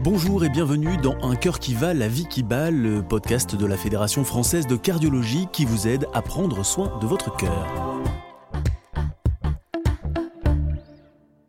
[0.00, 3.66] Bonjour et bienvenue dans Un cœur qui va, la vie qui bat, le podcast de
[3.66, 7.87] la Fédération française de cardiologie qui vous aide à prendre soin de votre cœur.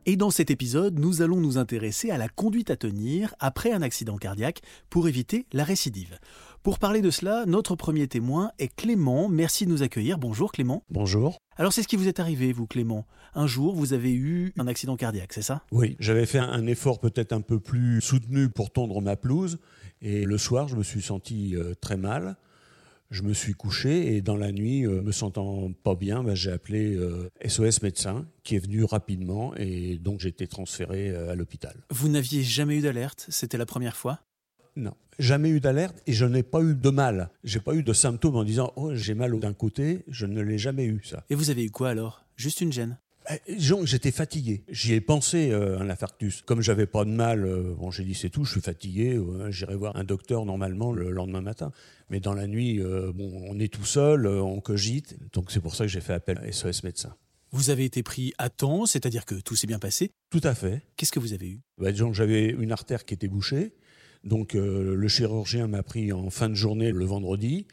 [0.09, 3.83] Et dans cet épisode, nous allons nous intéresser à la conduite à tenir après un
[3.83, 6.17] accident cardiaque pour éviter la récidive.
[6.63, 9.29] Pour parler de cela, notre premier témoin est Clément.
[9.29, 10.17] Merci de nous accueillir.
[10.17, 10.81] Bonjour Clément.
[10.89, 11.37] Bonjour.
[11.57, 13.05] Alors c'est ce qui vous est arrivé, vous Clément.
[13.35, 15.61] Un jour, vous avez eu un accident cardiaque, c'est ça?
[15.71, 19.59] Oui, j'avais fait un effort peut-être un peu plus soutenu pour tondre ma pelouse.
[20.01, 22.35] Et le soir, je me suis senti euh, très mal.
[23.11, 26.51] Je me suis couché et dans la nuit, euh, me sentant pas bien, bah, j'ai
[26.51, 26.95] appelé
[27.43, 31.75] SOS euh, médecin qui est venu rapidement et donc j'ai été transféré à l'hôpital.
[31.89, 33.25] Vous n'aviez jamais eu d'alerte?
[33.29, 34.19] C'était la première fois?
[34.75, 37.31] Non, jamais eu d'alerte et je n'ai pas eu de mal.
[37.43, 40.03] J'ai pas eu de symptômes en disant oh j'ai mal d'un côté.
[40.07, 41.25] Je ne l'ai jamais eu ça.
[41.31, 42.23] Et vous avez eu quoi alors?
[42.35, 42.97] Juste une gêne?
[43.83, 44.63] J'étais fatigué.
[44.69, 46.41] J'y ai pensé euh, un infarctus.
[46.41, 49.15] Comme j'avais pas de mal, euh, bon, j'ai dit c'est tout, je suis fatigué.
[49.15, 51.71] Euh, j'irai voir un docteur normalement le lendemain matin.
[52.09, 52.79] Mais dans la nuit,
[53.13, 55.15] bon, on est tout seul, on cogite.
[55.31, 57.15] Donc c'est pour ça que j'ai fait appel à SOS médecin.
[57.51, 60.11] Vous avez été pris à temps, c'est-à-dire que tout s'est bien passé?
[60.31, 60.81] Tout à fait.
[60.97, 61.61] Qu'est-ce que vous avez eu?
[61.77, 63.73] Bah, J'avais une artère qui était bouchée.
[64.23, 67.67] Donc euh, le chirurgien m'a pris en fin de journée le vendredi,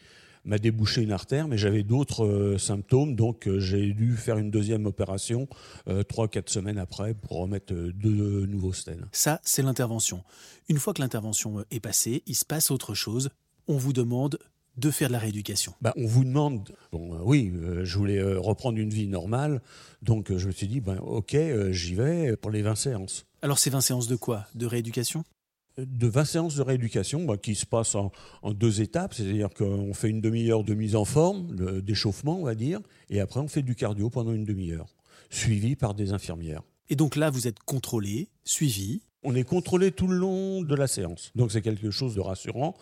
[0.46, 4.50] m'a débouché une artère, mais j'avais d'autres euh, symptômes, donc euh, j'ai dû faire une
[4.50, 5.48] deuxième opération
[6.08, 9.06] trois, quatre semaines après pour remettre deux nouveaux stènes.
[9.12, 10.22] Ça, c'est l'intervention.
[10.68, 13.30] Une fois que l'intervention est passée, il se passe autre chose.
[13.68, 14.38] On vous demande
[14.76, 17.52] de faire de la rééducation bah, On vous demande, bon, oui,
[17.82, 19.62] je voulais reprendre une vie normale,
[20.02, 21.36] donc je me suis dit, ben, ok,
[21.70, 23.26] j'y vais pour les 20 séances.
[23.42, 24.46] Alors ces 20 séances de quoi?
[24.54, 25.24] De rééducation?
[25.78, 28.10] De 20 séances de rééducation bah, qui se passent en,
[28.52, 32.80] deux étapes, c'est-à-dire qu'on fait une demi-heure de mise en forme, d'échauffement on va dire,
[33.10, 34.86] et après on fait du cardio pendant une demi-heure,
[35.30, 36.62] suivi par des infirmières.
[36.88, 40.86] Et donc là, vous êtes contrôlé, suivi on est contrôlé tout le long de la
[40.86, 41.32] séance.
[41.34, 42.76] Donc c'est quelque chose de rassurant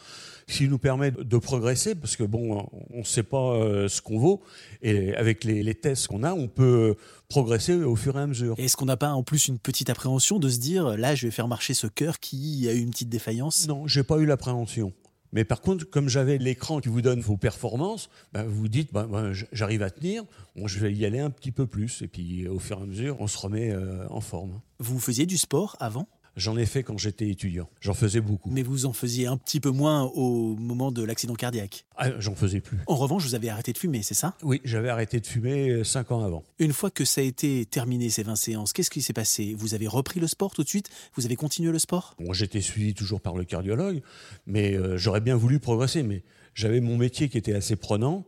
[0.47, 4.19] qui nous permet de progresser parce que bon, on ne sait pas euh, ce qu'on
[4.19, 4.43] vaut
[4.83, 6.97] et avec les, tests qu'on a, on peut
[7.29, 8.55] progresser au fur et à mesure.
[8.59, 11.31] Est-ce qu'on n'a pas en plus une petite appréhension de se dire là, je vais
[11.31, 13.67] faire marcher ce cœur qui a eu une petite défaillance?
[13.67, 14.93] Non, j'ai pas eu l'appréhension.
[15.35, 19.09] Mais par contre, comme j'avais l'écran qui vous donne vos performances, ben, vous dites, ben,
[19.09, 20.23] ben, j'arrive à tenir,
[20.55, 22.03] bon, je vais y aller un petit peu plus.
[22.03, 24.61] Et puis, au fur et à mesure, on se remet euh, en forme.
[24.79, 26.07] Vous faisiez du sport avant?
[26.37, 27.69] J'en ai fait quand j'étais étudiant.
[27.81, 28.51] J'en faisais beaucoup.
[28.51, 32.35] Mais vous en faisiez un petit peu moins au moment de l'accident cardiaque ah, J'en
[32.35, 32.79] faisais plus.
[32.87, 34.37] En revanche, vous avez arrêté de fumer, c'est ça?
[34.43, 36.43] Oui, j'avais arrêté de fumer 5 euh, ans avant.
[36.59, 39.55] Une fois que ça a été terminé, ces 20 séances, qu'est-ce qui s'est passé?
[39.57, 40.91] Vous avez repris le sport tout de suite?
[41.15, 42.17] Vous avez continué le sport?
[42.19, 44.03] Bon, J'étais suivi toujours par le cardiologue,
[44.47, 46.03] mais euh, j'aurais bien voulu progresser.
[46.03, 46.25] Mais
[46.55, 48.27] j'avais mon métier qui était assez prenant.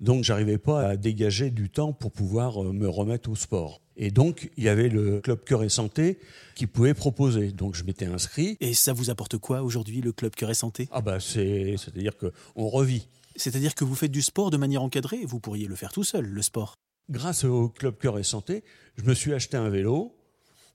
[0.00, 3.80] Donc j'arrivais pas à dégager du temps pour pouvoir euh, me remettre au sport.
[3.96, 6.18] Et donc il y avait le club Cœur et Santé
[6.54, 7.52] qui pouvait proposer.
[7.52, 8.56] Donc je m'étais inscrit.
[8.60, 10.88] Et ça vous apporte quoi aujourd'hui le club Cœur et Santé?
[10.92, 13.06] Ah bah c'est c'est-à-dire que on revit.
[13.36, 16.26] C'est-à-dire que vous faites du sport de manière encadrée, vous pourriez le faire tout seul
[16.26, 16.74] le sport?
[17.10, 18.62] Grâce au club Cœur et Santé,
[18.96, 20.14] je me suis acheté un vélo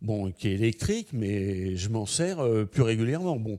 [0.02, 3.38] bon, qui est électrique, mais je m'en sers euh, plus régulièrement.
[3.38, 3.58] Bon,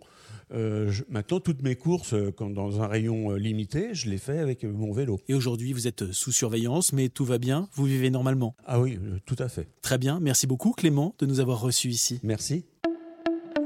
[0.52, 4.64] euh, maintenant, toutes mes courses, euh, quand dans un rayon limité, je les fais avec
[4.64, 5.20] mon vélo.
[5.28, 8.98] Et aujourd'hui, vous êtes sous surveillance, mais tout va bien, vous vivez normalement Ah oui,
[9.26, 9.68] tout à fait.
[9.82, 12.20] Très bien, merci beaucoup Clément de nous avoir reçus ici.
[12.22, 12.64] Merci.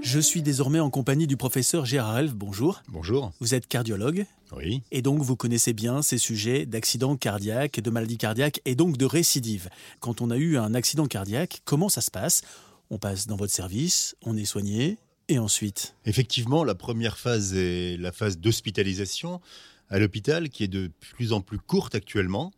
[0.02, 2.34] Je suis désormais en compagnie du professeur Gérard Elf.
[2.34, 2.82] Bonjour.
[2.88, 3.30] Bonjour.
[3.38, 4.26] Vous êtes cardiologue.
[4.56, 4.82] Oui.
[4.90, 9.06] Et donc vous connaissez bien ces sujets d'accidents cardiaques, de maladies cardiaques et donc de
[9.06, 9.68] récidive.
[10.00, 12.42] Quand on a eu un accident cardiaque, comment ça se passe?
[12.90, 14.98] On passe dans votre service, on est soigné,
[15.38, 19.40] ensuite Effectivement, la première phase est la phase d'hospitalisation
[19.88, 22.52] à l'hôpital qui est de plus en plus courte actuellement.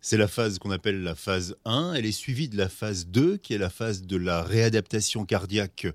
[0.00, 1.94] C'est la phase qu'on appelle la phase 1.
[1.94, 5.86] Elle est suivie de la phase 2 qui est la phase de la réadaptation cardiaque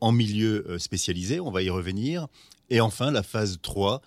[0.00, 2.26] en milieu euh, spécialisé, on va y revenir.
[2.70, 4.02] Et enfin, la phase 3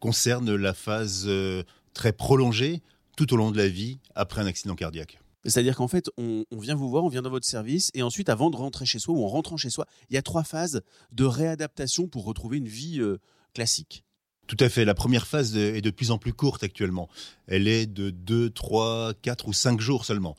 [0.00, 1.62] concerne la phase euh,
[1.92, 2.82] très prolongée
[3.16, 5.18] tout au long de la vie après un accident cardiaque.
[5.44, 8.50] C'est-à-dire qu'en fait, on, vient vous voir, on vient dans votre service, et ensuite, avant
[8.50, 10.82] de rentrer chez soi ou en rentrant chez soi, il y a trois phases
[11.12, 13.18] de réadaptation pour retrouver une vie euh,
[13.54, 14.04] classique.
[14.46, 14.84] Tout à fait.
[14.84, 17.08] La première phase est de plus en plus courte actuellement.
[17.46, 20.36] Elle est de 2, 3, 4 ou 5 jours seulement.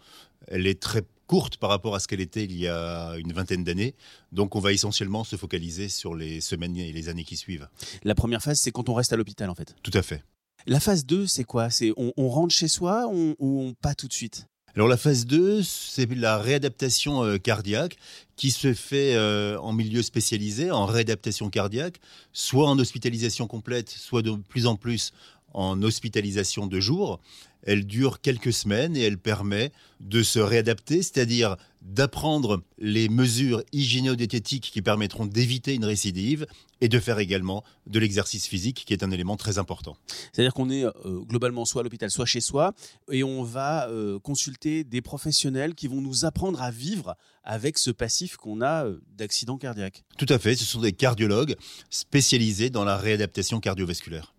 [0.47, 3.63] Elle est très courte par rapport à ce qu'elle était il y a une vingtaine
[3.63, 3.95] d'années.
[4.31, 7.67] Donc on va essentiellement se focaliser sur les semaines et les années qui suivent.
[8.03, 9.75] La première phase, c'est quand on reste à l'hôpital en fait.
[9.81, 10.23] Tout à fait.
[10.67, 11.69] La phase 2, c'est quoi?
[11.69, 14.47] C'est on, rentre chez soi ou on, pas tout de suite?
[14.75, 17.95] Alors la phase 2, c'est la réadaptation euh, cardiaque
[18.35, 22.01] qui se fait euh, en milieu spécialisé, en réadaptation cardiaque,
[22.33, 25.13] soit en hospitalisation complète, soit de plus en plus
[25.55, 27.19] en hospitalisation de jour.
[27.67, 34.69] elle dure quelques semaines et elle permet de se réadapter, c'est-à-dire d'apprendre les mesures hygiéno-diététiques
[34.71, 36.45] qui permettront d'éviter une récidive
[36.81, 39.97] et de faire également de l'exercice physique qui est un élément très important.
[40.33, 42.73] C'est-à-dire qu'on est, euh, globalement soit à l'hôpital, soit chez soi
[43.11, 47.89] et on va euh, consulter des professionnels qui vont nous apprendre à vivre avec ce
[47.89, 50.03] passif qu'on a euh, d'accident cardiaque.
[50.17, 51.55] Tout à fait, ce sont des cardiologues
[51.89, 54.34] spécialisés dans la réadaptation cardiovasculaire.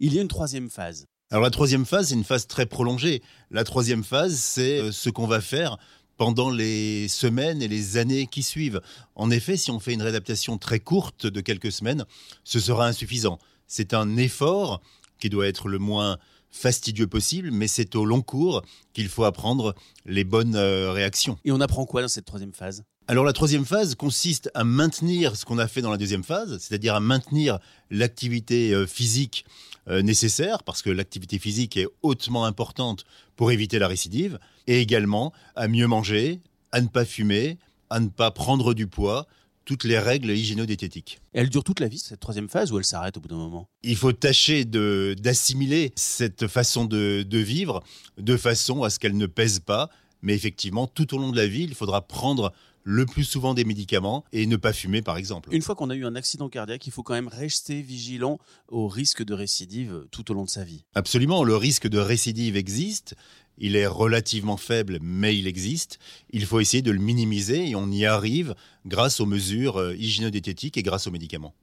[0.00, 1.06] Il y a une troisième phase.
[1.30, 3.22] Alors la troisième phase, c'est une phase très prolongée.
[3.50, 5.76] La troisième phase, c'est euh, ce qu'on va faire
[6.16, 8.80] pendant les semaines et les années qui suivent.
[9.14, 12.04] En effet, si on fait une réadaptation très courte de quelques semaines,
[12.44, 13.38] ce sera insuffisant.
[13.66, 14.80] C'est un effort
[15.20, 16.18] qui doit être le moins
[16.50, 18.62] fastidieux possible, mais c'est au long cours
[18.92, 19.74] qu'il faut apprendre
[20.06, 21.38] les bonnes euh, réactions.
[21.44, 22.82] Et on apprend quoi dans cette troisième phase?
[23.08, 26.58] Alors la troisième phase consiste à maintenir ce qu'on a fait dans la deuxième phase,
[26.58, 27.58] c'est-à-dire à maintenir
[27.90, 29.46] l'activité euh, physique
[29.88, 35.32] euh, nécessaire, parce que l'activité physique est hautement importante pour éviter la récidive, et également
[35.56, 36.40] à mieux manger,
[36.70, 37.56] à ne pas fumer,
[37.88, 39.26] à ne pas prendre du poids,
[39.64, 41.20] toutes les règles hygiéno-diététiques.
[41.32, 43.70] Elle dure toute la vie, cette troisième phase, ou elle s'arrête au bout d'un moment?
[43.82, 47.82] Il faut tâcher d'assimiler cette façon de, de vivre
[48.18, 49.88] de façon à ce qu'elle ne pèse pas,
[50.20, 52.52] mais effectivement, tout au long de la vie, il faudra prendre
[52.90, 55.50] le plus souvent des médicaments et ne pas fumer par exemple.
[55.52, 58.38] Une fois qu'on a eu un accident cardiaque, il faut quand même rester vigilant
[58.68, 60.86] au risque de récidive tout au long de sa vie.
[60.94, 63.14] Absolument, le risque de récidive existe.
[63.58, 65.98] Il est relativement faible, mais il existe.
[66.30, 68.54] Il faut essayer de le minimiser et on y arrive
[68.86, 71.54] grâce aux mesures euh, hygiéno-diététiques et grâce aux médicaments.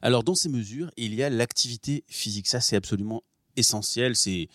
[0.00, 2.46] Alors dans ces mesures, il y a l'activité physique.
[2.46, 3.24] Ça, c'est absolument
[3.56, 4.14] essentiel.
[4.14, 4.48] C'est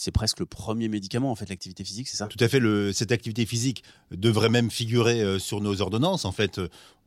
[0.00, 2.26] c'est presque le premier médicament, en fait, l'activité physique, c'est ça?
[2.26, 2.60] Tout à fait.
[2.94, 6.24] cette activité physique devrait même figurer euh, sur nos ordonnances.
[6.24, 6.58] En fait,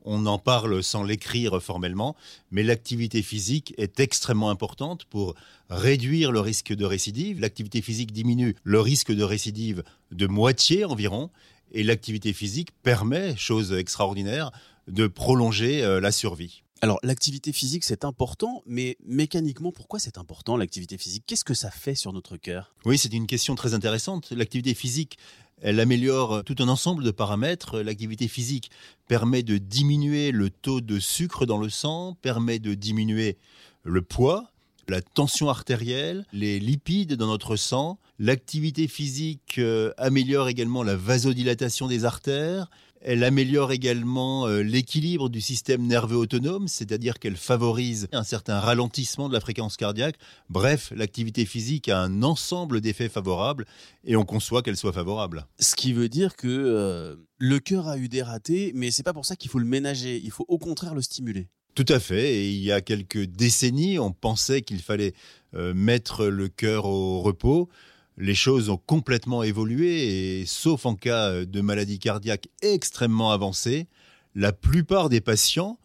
[0.06, 2.16] on en parle sans l'écrire formellement,
[2.52, 5.34] mais l'activité physique est extrêmement importante pour
[5.72, 7.40] réduire le risque de récidive.
[7.40, 11.32] L'activité physique diminue le risque de récidive de moitié environ,
[11.72, 14.52] et l'activité physique permet, chose extraordinaire,
[14.88, 16.63] de prolonger euh, la survie.
[16.84, 21.24] Alors l'activité physique c'est important, mais mécaniquement pourquoi c'est important l'activité physique?
[21.26, 22.76] Qu'est-ce que ça fait sur notre cœur?
[22.84, 24.32] Oui, c'est une question très intéressante.
[24.32, 25.18] L'activité physique,
[25.62, 27.80] elle améliore tout un ensemble de paramètres.
[27.80, 28.70] L'activité physique
[29.08, 33.38] permet de diminuer le taux de sucre dans le sang, permet de diminuer
[33.84, 34.52] le poids,
[34.90, 37.98] la tension artérielle, les lipides dans notre sang.
[38.20, 42.70] L'activité physique euh, améliore également la vasodilatation des artères,
[43.04, 49.28] elle améliore également euh, l'équilibre du système nerveux autonome, c'est-à-dire qu'elle favorise un certain ralentissement
[49.28, 50.16] de la fréquence cardiaque.
[50.50, 53.66] Bref, l'activité physique a un ensemble d'effets favorables
[54.06, 55.46] et on conçoit qu'elle soit favorable.
[55.60, 59.14] Ce qui veut dire que euh, le cœur a eu des ratés, mais c'est pas
[59.14, 61.48] pour ça qu'il faut le ménager, il faut au contraire le stimuler.
[61.76, 62.36] Tout à fait.
[62.36, 65.14] Et il y a quelques décennies, on pensait qu'il fallait
[65.56, 67.70] euh, mettre le cœur au repos
[68.18, 73.88] les choses ont complètement évolué et sauf en cas de maladie cardiaque extrêmement avancée,
[74.36, 75.80] la plupart des patients,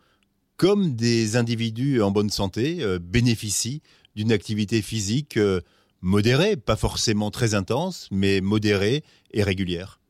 [0.57, 3.83] comme des individus en bonne santé, euh, bénéficient
[4.17, 5.61] d'une activité physique euh,
[6.01, 10.01] modérée, pas forcément très intense, mais modérée et régulière.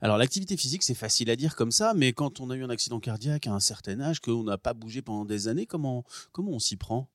[0.00, 2.70] Alors l'activité physique, c'est facile à dire comme ça, mais quand on a eu un
[2.70, 6.52] accident cardiaque à un certain âge, qu'on n'a pas bougé pendant des années, comment, comment
[6.52, 7.08] on s'y prend?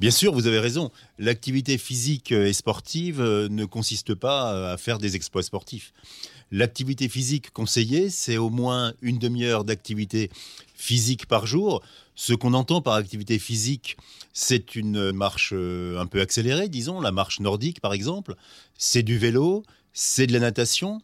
[0.00, 0.90] Bien sûr, vous avez raison.
[1.18, 5.92] L'activité physique et sportive euh, ne consiste pas à faire des exploits sportifs.
[6.50, 10.30] L'activité physique conseillée, c'est au moins une demi-heure d'activité
[10.74, 11.82] physique par jour.
[12.14, 13.98] Ce qu'on entend par activité physique,
[14.32, 18.36] c'est une marche euh, un peu accélérée, disons, la marche nordique par exemple.
[18.78, 21.02] C'est du vélo, c'est de la natation.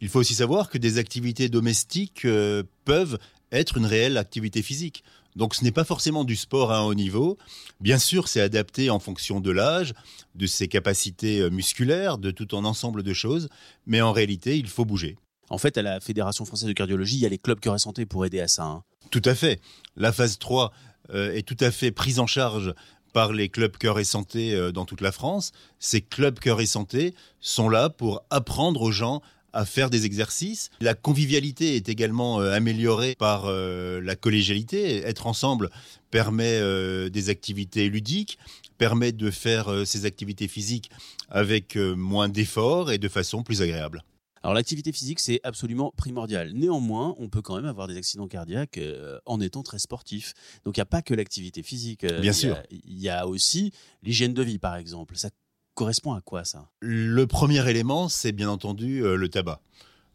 [0.00, 3.18] Il faut aussi savoir que des activités domestiques euh, peuvent
[3.52, 5.04] être une réelle activité physique.
[5.36, 7.38] Donc ce n'est pas forcément du sport à un haut niveau.
[7.80, 9.94] Bien sûr, c'est adapté en fonction de l'âge,
[10.34, 13.48] de ses capacités euh, musculaires, de tout un ensemble de choses,
[13.86, 15.16] mais en réalité, il faut bouger.
[15.50, 17.78] En fait, à la Fédération française de cardiologie, il y a les clubs cœur et
[17.78, 18.64] santé pour aider à ça.
[18.64, 18.82] Hein.
[19.10, 19.60] Tout à fait.
[19.96, 20.72] La phase 3
[21.10, 22.74] euh, est tout à fait prise en charge
[23.12, 25.52] par les clubs cœur et santé euh, dans toute la France.
[25.78, 30.70] Ces clubs cœur et santé sont là pour apprendre aux gens à faire des exercices.
[30.80, 34.98] La convivialité est également euh, améliorée par euh, la collégialité.
[34.98, 35.70] Être ensemble
[36.10, 38.38] permet euh, des activités ludiques,
[38.76, 40.90] permet de faire ces activités physiques
[41.30, 44.04] avec moins d'efforts et de façon plus agréable.
[44.44, 46.52] Alors l'activité physique, c'est absolument primordial.
[46.52, 48.78] Néanmoins, on peut quand même avoir des accidents cardiaques
[49.26, 50.32] en étant très sportif.
[50.64, 52.06] Donc il n'y a pas que l'activité physique.
[52.06, 52.56] Bien sûr.
[52.70, 53.72] Il y a aussi
[54.04, 55.16] l'hygiène de vie, par exemple.
[55.16, 55.30] Ça
[55.78, 56.68] correspond à quoi ça?
[56.80, 59.60] Le premier élément, c'est bien entendu euh, le tabac.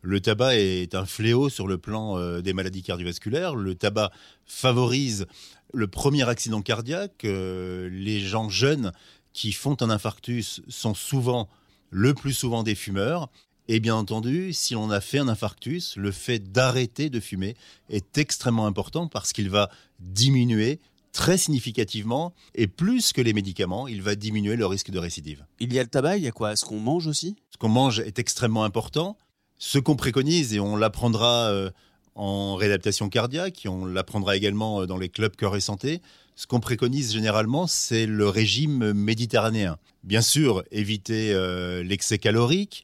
[0.02, 3.56] Le tabac est un fléau sur le plan euh, des maladies cardiovasculaires.
[3.56, 4.12] Le tabac
[4.46, 5.26] favorise
[5.74, 7.24] le premier accident cardiaque.
[7.24, 8.92] Euh, les gens jeunes
[9.32, 11.48] qui font un infarctus sont souvent
[11.92, 13.30] le plus souvent des fumeurs.
[13.70, 17.56] Et bien entendu, si l'on a fait un infarctus, le fait d'arrêter de fumer
[17.88, 19.70] est extrêmement important parce qu'il va
[20.02, 20.82] diminuer
[21.14, 25.46] très significativement et plus que les médicaments, il va diminuer le risque de récidive.
[25.60, 26.56] Il y a le tabac, il y a quoi?
[26.56, 27.38] Ce qu'on mange aussi?
[27.52, 29.16] Ce qu'on mange est extrêmement important.
[29.60, 31.70] Ce qu'on préconise, et on l'apprendra euh,
[32.16, 36.02] en réadaptation cardiaque, et on l'apprendra également euh, dans les clubs cœur et santé,
[36.36, 39.78] ce qu'on préconise généralement, c'est le régime méditerranéen.
[40.04, 42.84] Bien sûr, éviter euh, l'excès calorique,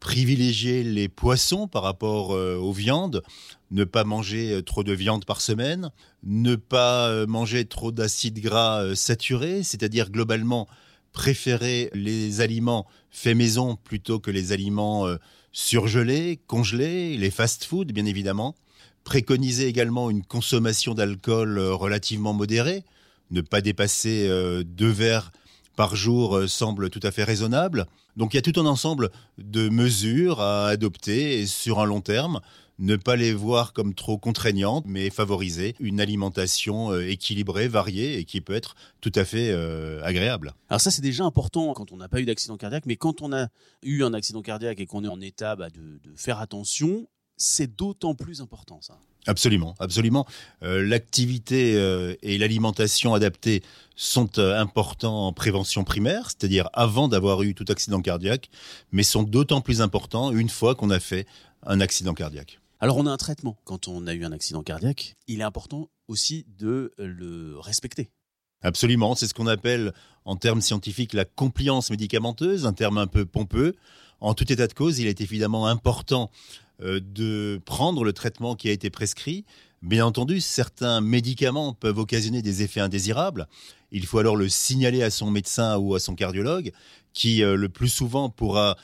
[0.00, 3.22] privilégier les poissons par rapport aux viandes,
[3.70, 5.90] ne pas manger euh, trop de viande par semaine,
[6.22, 10.68] ne pas euh, manger trop d'acides gras saturés, c'est-à-dire globalement
[11.12, 15.08] préférer les aliments faits maison plutôt que les aliments
[15.50, 18.54] surgelés, congelés, les fast-foods bien évidemment.
[19.02, 22.84] Préconiser également une consommation d'alcool relativement modérée,
[23.32, 24.28] ne pas dépasser
[24.64, 25.32] deux verres
[25.76, 27.86] par jour semble tout à fait raisonnable.
[28.16, 32.40] Donc il y a tout un ensemble de mesures à adopter sur un long terme,
[32.80, 38.24] ne pas les voir comme trop contraignantes, mais favoriser une alimentation euh, équilibrée, variée et
[38.24, 40.54] qui peut être tout à fait euh, agréable.
[40.70, 43.32] Alors ça c'est déjà important quand on n'a pas eu d'accident cardiaque, mais quand on
[43.32, 43.48] a
[43.82, 48.14] eu un accident cardiaque et qu'on est en état bah, de faire attention, c'est d'autant
[48.14, 48.98] plus important ça.
[49.26, 50.26] Absolument, absolument.
[50.62, 53.62] Euh, l'activité euh, et l'alimentation adaptée
[53.94, 58.48] sont euh, importants en prévention primaire, c'est-à-dire avant d'avoir eu tout accident cardiaque,
[58.92, 61.26] mais sont d'autant plus importants une fois qu'on a fait
[61.64, 62.60] un accident cardiaque.
[62.80, 65.16] Alors on a un traitement quand on a eu un accident cardiaque.
[65.28, 68.10] Il est important aussi de le respecter.
[68.62, 69.92] Absolument, c'est ce qu'on appelle
[70.24, 73.74] en termes scientifiques la compliance médicamenteuse, un terme un peu pompeux.
[74.20, 76.30] En tout état de cause, il est évidemment important
[76.80, 79.44] de prendre le traitement qui a été prescrit.
[79.82, 83.48] Bien entendu, certains médicaments peuvent occasionner des effets indésirables.
[83.92, 86.72] Il faut alors le signaler à son médecin ou à son cardiologue,
[87.14, 88.76] qui euh, le plus souvent pourra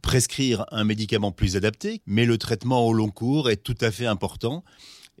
[0.00, 4.06] prescrire un médicament plus adapté, mais le traitement au long cours est tout à fait
[4.06, 4.64] important.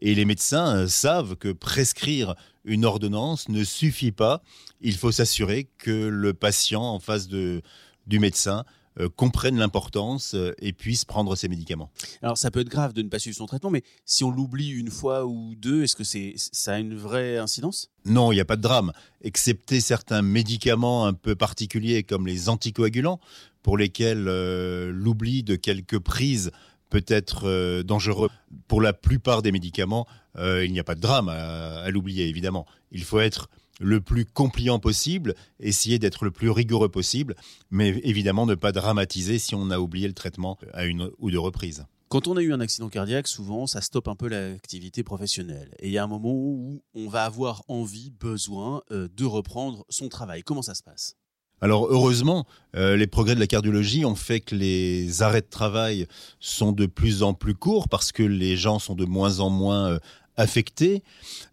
[0.00, 4.42] Et les médecins euh, savent que prescrire une ordonnance ne suffit pas.
[4.80, 7.60] Il faut s'assurer que le patient en face de,
[8.06, 8.64] du médecin
[9.00, 11.90] euh, comprennent l'importance euh, et puissent prendre ces médicaments.
[12.22, 14.70] Alors ça peut être grave de ne pas suivre son traitement, mais si on l'oublie
[14.70, 17.90] une fois ou deux, est-ce que c'est ça a une vraie incidence?
[18.04, 22.48] Non, il n'y a pas de drame, excepté certains médicaments un peu particuliers comme les
[22.48, 23.20] anticoagulants,
[23.62, 26.50] pour lesquels euh, l'oubli de quelques prises
[26.90, 28.30] peut être dangereux.
[28.66, 30.06] Pour la plupart des médicaments,
[30.38, 32.64] il n'y a pas de drame à, à l'oublier, évidemment.
[32.92, 37.34] Il faut être le plus compliant possible, essayer d'être le plus rigoureux possible,
[37.70, 41.38] mais évidemment ne pas dramatiser si on a oublié le traitement à une ou deux
[41.38, 41.84] reprises.
[42.08, 45.74] Quand on a eu un accident cardiaque, souvent, ça stoppe un peu l'activité professionnelle.
[45.78, 49.84] Et il y a un moment où on va avoir envie, besoin euh, de reprendre
[49.90, 50.42] son travail.
[50.42, 51.16] Comment ça se passe?
[51.60, 56.06] Alors heureusement, euh, les progrès de la cardiologie ont fait que les arrêts de travail
[56.40, 59.90] sont de plus en plus courts parce que les gens sont de moins en moins
[59.90, 59.98] euh,
[60.38, 61.02] affecté.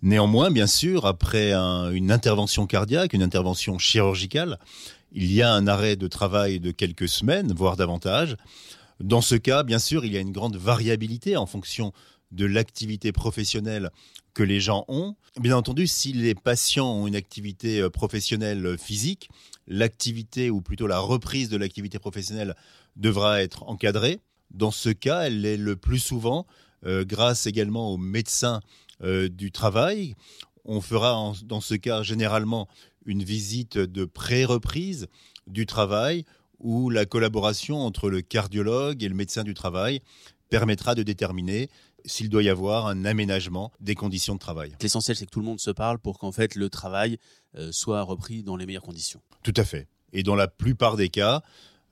[0.01, 4.59] Néanmoins, bien sûr, après une intervention cardiaque, une intervention chirurgicale,
[5.11, 8.37] il y a un arrêt de travail de quelques semaines, voire davantage.
[9.01, 11.91] Dans ce cas, bien sûr, il y a une grande variabilité en fonction
[12.31, 13.89] de l'activité professionnelle
[14.33, 15.15] que les gens ont.
[15.39, 19.29] Bien entendu, si les patients ont une activité euh, professionnelle euh, physique,
[19.67, 22.55] l'activité ou plutôt la reprise de l'activité professionnelle
[22.97, 24.19] devra être encadrée.
[24.51, 26.45] Dans ce cas, elle est le plus souvent
[26.83, 28.61] grâce également aux médecins
[29.01, 30.15] euh, du travail.
[30.63, 32.69] On fera dans ce cas généralement
[33.05, 35.07] une visite de pré-reprise
[35.47, 36.23] du travail
[36.59, 39.99] où la collaboration entre le cardiologue et le médecin du travail
[40.49, 41.69] permettra de déterminer
[42.05, 44.73] s'il doit y avoir un aménagement des conditions de travail.
[44.81, 47.17] L'essentiel, c'est que tout le monde se parle pour qu'en fait le travail
[47.55, 49.21] euh, soit repris dans les meilleures conditions.
[49.43, 49.89] Tout à fait.
[50.13, 51.43] Et dans la plupart des cas,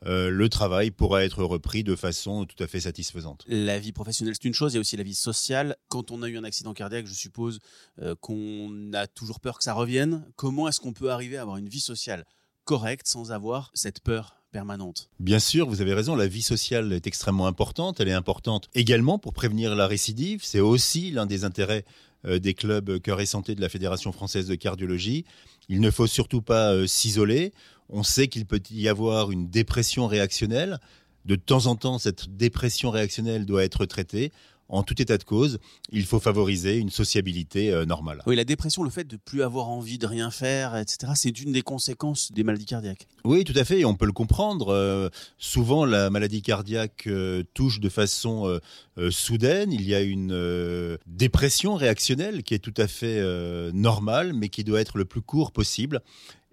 [0.05, 3.43] euh, le travail pourra être repris de façon tout à fait satisfaisante.
[3.47, 5.77] La vie professionnelle, c'est une chose, il y a aussi la vie sociale.
[5.87, 7.59] Quand on a eu un accident cardiaque, je suppose
[8.01, 10.25] euh, qu'on a toujours peur que ça revienne.
[10.35, 12.25] Comment est-ce qu'on peut arriver à avoir une vie sociale
[12.65, 15.09] correcte sans avoir cette peur permanente?
[15.19, 17.99] Bien sûr, vous avez raison, la vie sociale est extrêmement importante.
[17.99, 20.41] Elle est importante également pour prévenir la récidive.
[20.43, 21.85] C'est aussi l'un des intérêts
[22.25, 25.25] euh, des clubs cœur et santé de la Fédération française de cardiologie.
[25.69, 27.53] Il ne faut surtout pas s'isoler.
[27.89, 30.79] On sait qu'il peut y avoir une dépression réactionnelle.
[31.25, 34.31] De temps en temps, cette dépression réactionnelle doit être traitée.
[34.69, 35.59] En tout état de cause,
[35.91, 38.23] il faut favoriser une sociabilité euh, normale.
[38.25, 41.51] Oui, la dépression, le fait de plus avoir envie de rien faire, etc., c'est une
[41.51, 43.07] des conséquences des maladies cardiaques.
[43.25, 44.69] Oui, tout à fait, et on peut le comprendre.
[44.69, 48.59] Euh, souvent, la maladie cardiaque euh, touche de façon
[49.09, 49.71] soudaine.
[49.71, 53.21] Il y a une dépression réactionnelle qui est tout à fait
[53.73, 56.01] normale, mais qui doit être le plus court possible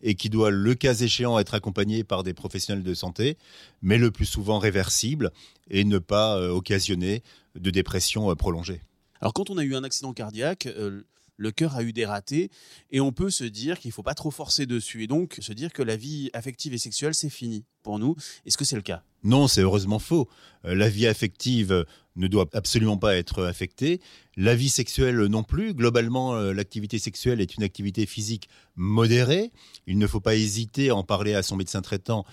[0.03, 3.37] et qui doit, le cas échéant, être accompagné par des professionnels de santé,
[3.83, 5.31] mais le plus souvent réversible
[5.71, 7.23] et ne pas euh, occasionner
[7.55, 8.81] de dépression euh, prolongée.
[9.21, 11.03] Alors quand on a eu un accident cardiaque, euh,
[11.41, 12.51] le cœur a eu des ratés
[12.91, 15.55] et on peut se dire qu'il ne faut pas trop forcer dessus et donc se
[15.55, 18.15] dire que la vie affective et sexuelle c'est fini pour nous.
[18.45, 19.03] Est-ce que c'est le cas?
[19.25, 20.29] Non, c'est heureusement faux.
[20.65, 24.01] la vie affective ne doit absolument pas être affectée.
[24.37, 25.73] La vie sexuelle non plus.
[25.73, 29.51] Globalement, l'activité sexuelle est une activité physique modérée.
[29.87, 32.27] Il ne faut pas hésiter à en parler à son médecin traitant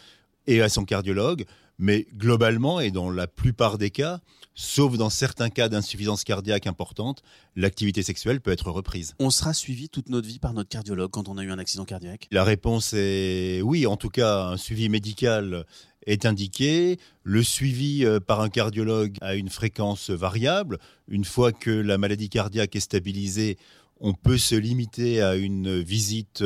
[0.48, 1.46] et à son cardiologue.
[1.79, 4.19] Mais globalement, et dans la plupart des cas,
[4.55, 7.22] sauf dans certains cas d'insuffisance cardiaque importante,
[7.55, 9.13] l'activité sexuelle peut être reprise.
[9.19, 11.86] On sera suivi toute notre vie par notre cardiologue quand on a eu un accident
[11.86, 12.27] cardiaque?
[12.31, 13.86] La réponse est oui.
[13.86, 15.65] En tout cas, un suivi médical
[16.07, 16.98] est indiqué.
[17.22, 20.79] Le suivi euh, par un cardiologue a une fréquence variable.
[21.07, 23.57] Une fois que la maladie cardiaque est stabilisée,
[24.00, 26.43] on peut se limiter à une visite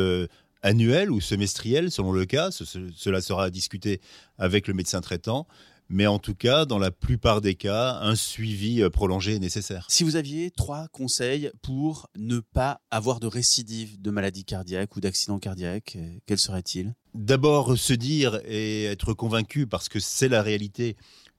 [0.62, 2.52] annuelle ou semestrielle selon le cas.
[2.52, 4.02] cela sera discuté
[4.38, 5.48] avec le médecin traitant.
[5.94, 9.86] Mais en tout cas, dans la plupart des cas, un suivi euh, prolongé est nécessaire.
[9.90, 15.02] Si vous aviez trois conseils pour ne pas avoir de récidive de maladie cardiaque ou
[15.02, 16.94] d'accident cardiaque, euh, quels seraient-ils?
[17.14, 20.96] D'abord, se dire et être convaincu, parce que c'est la réalité,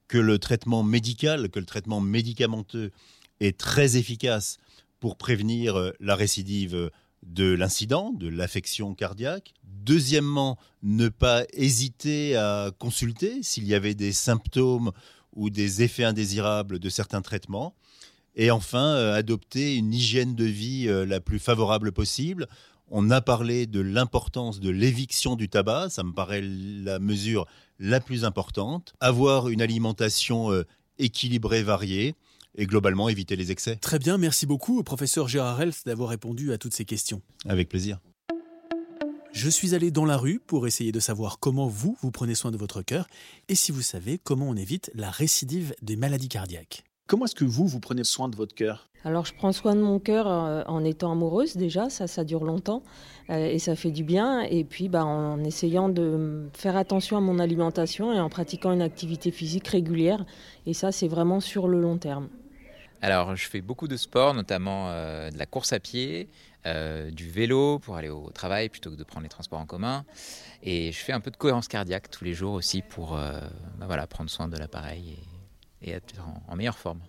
[0.07, 2.91] que le traitement médical, que le traitement médicamenteux
[3.39, 4.57] est très efficace
[4.99, 6.91] pour prévenir euh, la récidive
[7.25, 9.53] de l'incident, de l'affection cardiaque.
[9.63, 14.91] Deuxièmement, ne pas hésiter à consulter s'il y avait des symptômes
[15.35, 17.75] ou des effets indésirables de certains traitements.
[18.35, 22.47] Et enfin, euh, adopter une hygiène de vie euh, la plus favorable possible.
[22.89, 27.45] On a parlé de l'importance de l'éviction du tabac, ça me paraît la mesure
[27.79, 28.93] la plus importante.
[28.99, 30.63] Avoir une alimentation euh,
[30.99, 32.15] équilibrée, variée,
[32.55, 33.75] et globalement éviter les excès.
[33.77, 37.21] Très bien, merci beaucoup au professeur Gérard Elf d'avoir répondu à toutes ces questions.
[37.45, 37.99] Avec plaisir.
[39.31, 42.51] Je suis allé dans la rue pour essayer de savoir comment vous, vous prenez soin
[42.51, 43.07] de votre cœur
[43.49, 46.83] et si vous savez comment on évite la récidive des maladies cardiaques.
[47.07, 48.89] Comment est-ce que vous, vous prenez soin de votre cœur?
[49.03, 52.45] Alors, je prends soin de mon cœur euh, en étant amoureuse déjà, ça, ça dure
[52.45, 52.83] longtemps
[53.29, 54.41] euh, et ça fait du bien.
[54.41, 58.81] Et puis, bah, en essayant de faire attention à mon alimentation et en pratiquant une
[58.81, 60.25] activité physique régulière.
[60.65, 62.29] Et ça, c'est vraiment sur le long terme.
[63.03, 66.29] Alors, je fais beaucoup de sport, notamment euh, de la course à pied,
[66.65, 70.05] euh, du vélo pour aller au travail plutôt que de prendre les transports en commun.
[70.63, 73.41] Et je fais un peu de cohérence cardiaque tous les jours aussi pour euh,
[73.77, 75.17] bah voilà, prendre soin de l'appareil
[75.81, 76.13] et, être
[76.47, 77.01] en, meilleure forme.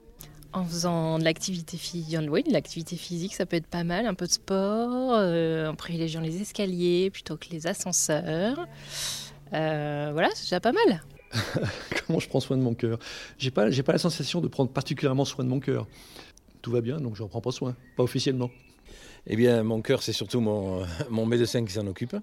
[0.52, 2.18] En faisant de l'activité physique,
[2.50, 7.08] l'activité physique, ça peut être pas mal, un peu de sport, en privilégiant les escaliers
[7.10, 8.66] plutôt que les ascenseurs.
[9.52, 11.04] voilà, c'est déjà pas mal.
[12.06, 12.98] comment je prends soin de mon cœur?
[13.38, 15.86] J'ai pas, j'ai pas la sensation de prendre particulièrement soin de mon cœur.
[16.62, 18.50] Tout va bien, donc je n'en prends pas soin, pas officiellement.
[19.26, 22.16] Eh bien, mon cœur, c'est surtout mon, mon médecin qui s'en occupe.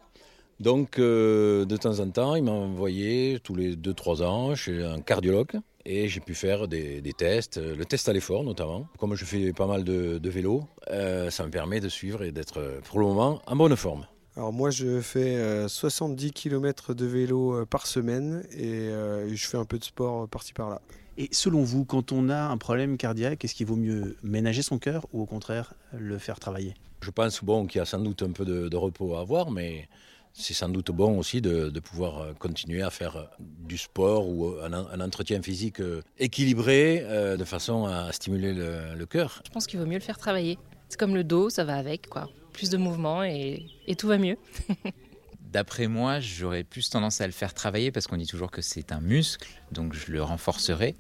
[0.60, 5.02] Donc, euh, de temps en temps, il m'a envoyé tous les 2-3 ans chez un
[5.02, 8.86] cardiologue et j'ai pu faire des, tests, le test à l'effort notamment.
[9.00, 12.80] Comme je fais pas mal de, vélo, euh, ça me permet de suivre et d'être
[12.84, 14.06] pour le moment en bonne forme.
[14.38, 19.48] Alors moi je fais 70 euh, km de vélo euh, par semaine euh, et je
[19.48, 20.82] fais un peu de sport par-ci par-là.
[21.18, 24.80] Et selon vous, quand on a un problème cardiaque, est-ce qu'il vaut mieux ménager son
[24.80, 26.74] cœur ou au contraire le faire travailler?
[27.02, 29.90] Je pense bon, qu'il y a sans doute un peu de, repos à avoir, mais
[30.34, 35.42] c'est sans doute bon aussi de, pouvoir continuer à faire du sport ou un, entretien
[35.42, 35.82] physique
[36.18, 37.06] équilibré
[37.38, 39.42] de façon à stimuler le, le cœur.
[39.46, 40.58] Je pense qu'il vaut mieux le faire travailler.
[40.88, 44.38] C'est comme le dos, ça va avec quoi plus de mouvement et, tout va mieux.
[45.52, 48.92] D'après moi, j'aurais plus tendance à le faire travailler parce qu'on dit toujours que c'est
[48.92, 50.96] un muscle, donc je le renforcerai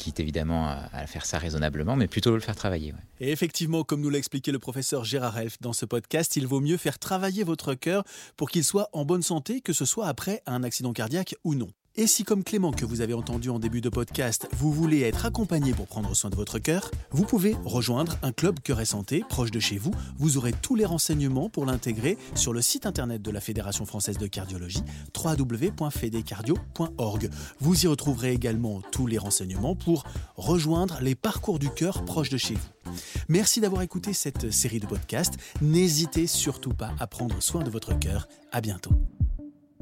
[0.00, 2.94] quitte évidemment à, faire ça raisonnablement, mais plutôt le faire travailler.
[3.20, 6.60] Et effectivement, comme nous l'a expliqué le professeur Gérard Elf dans ce podcast, il vaut
[6.60, 8.04] mieux faire travailler votre cœur
[8.38, 11.68] pour qu'il soit en bonne santé, que ce soit après un accident cardiaque ou non.
[11.96, 15.26] Et si comme Clément que vous avez entendu en début de podcast, vous voulez être
[15.26, 19.24] accompagné pour prendre soin de votre cœur, vous pouvez rejoindre un club cœur et santé
[19.28, 19.90] proche de chez vous.
[20.16, 24.18] Vous aurez tous les renseignements pour l'intégrer sur le site internet de la Fédération française
[24.18, 24.84] de cardiologie
[25.16, 27.28] www.fedecardio.org.
[27.58, 30.04] Vous y retrouverez également tous les renseignements pour
[30.36, 32.92] rejoindre les parcours du cœur proche de chez vous.
[33.28, 35.34] Merci d'avoir écouté cette série de podcasts.
[35.60, 38.28] N'hésitez surtout pas à prendre soin de votre cœur.
[38.52, 38.92] À bientôt.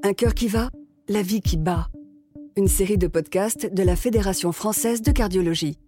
[0.03, 0.71] Un cœur qui va,
[1.09, 1.89] la vie qui bat
[2.59, 5.79] une série de podcasts de la Fédération française de cardiologie.